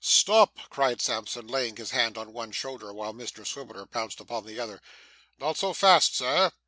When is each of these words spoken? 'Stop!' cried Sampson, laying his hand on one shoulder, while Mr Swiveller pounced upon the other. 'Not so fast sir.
'Stop!' 0.03 0.57
cried 0.71 0.99
Sampson, 0.99 1.45
laying 1.45 1.75
his 1.75 1.91
hand 1.91 2.17
on 2.17 2.33
one 2.33 2.51
shoulder, 2.51 2.91
while 2.91 3.13
Mr 3.13 3.45
Swiveller 3.45 3.85
pounced 3.85 4.19
upon 4.19 4.47
the 4.47 4.59
other. 4.59 4.81
'Not 5.37 5.57
so 5.57 5.73
fast 5.73 6.15
sir. 6.15 6.51